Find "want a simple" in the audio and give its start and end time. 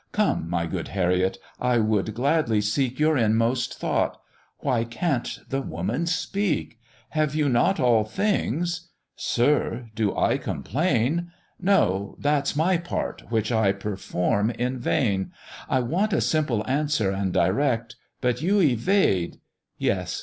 15.81-16.65